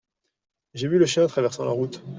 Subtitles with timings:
[0.73, 2.01] J’ai vu le chien traversant la route.